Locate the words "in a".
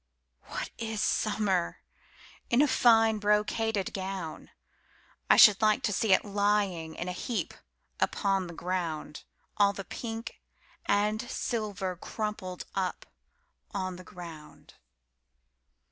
2.49-2.67, 6.95-7.11